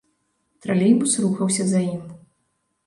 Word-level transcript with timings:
Тралейбус 0.63 1.13
рухаўся 1.27 1.63
за 1.75 1.79
ім. 1.93 2.03